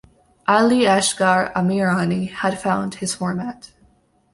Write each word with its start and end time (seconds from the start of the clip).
Ali 0.47 0.87
Asghar 0.87 1.51
Amirani 1.53 2.25
had 2.31 2.59
found 2.59 2.95
his 2.95 3.13
format. 3.13 3.69